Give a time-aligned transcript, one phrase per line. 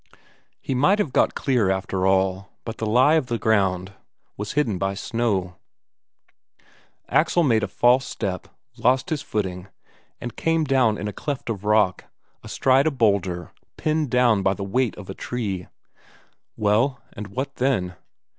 [0.59, 3.93] He might have got clear after all, but the lie of the ground
[4.35, 5.57] was hidden by snow.
[7.07, 9.67] Axel made a false step, lost his footing,
[10.19, 12.05] and came down in a cleft of rock,
[12.43, 15.67] astride of a boulder, pinned down by the weight of a tree.
[16.57, 17.93] Well, and what then?